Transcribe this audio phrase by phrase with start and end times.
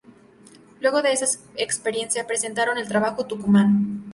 [0.79, 1.25] Luego de esa
[1.55, 4.03] experiencia, presentaron el trabajo “"Tucumán.